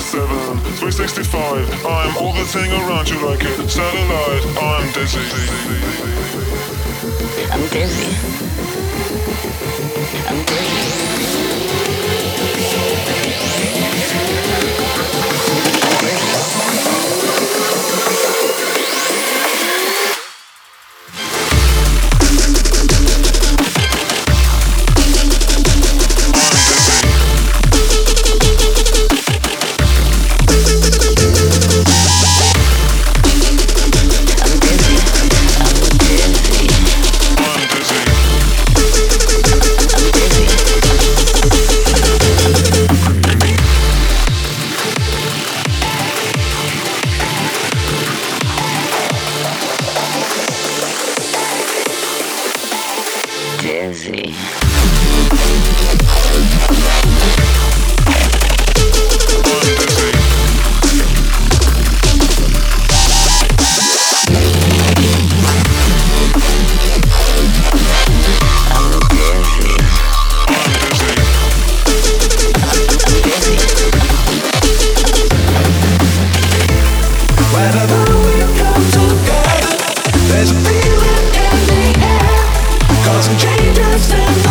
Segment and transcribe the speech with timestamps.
[0.00, 0.28] 7,
[0.78, 1.84] 365.
[1.84, 4.44] I'm all the thing around you like a satellite.
[4.56, 5.18] I'm dizzy.
[7.50, 8.47] I'm dizzy.
[80.28, 82.38] There's a feeling in the air
[83.04, 84.47] Causing changes in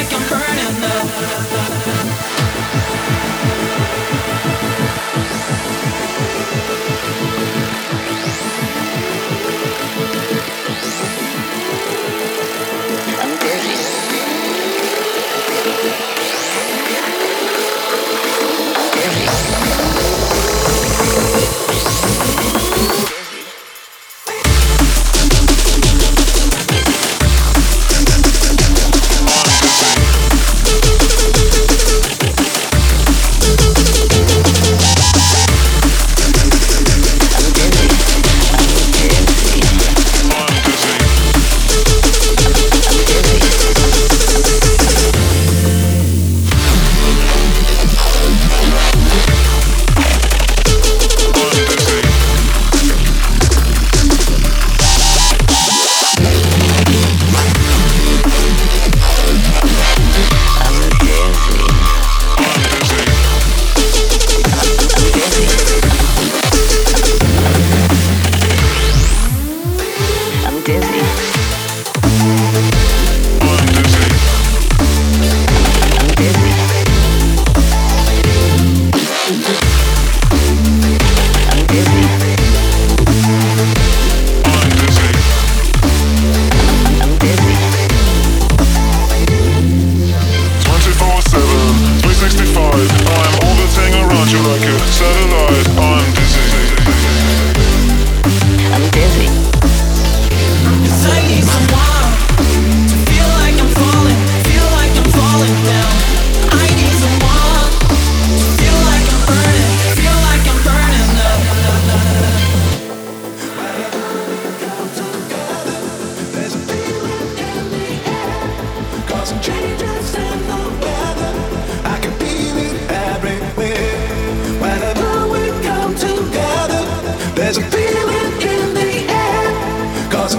[0.00, 1.59] like I'm burning up.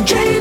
[0.05, 0.40] dream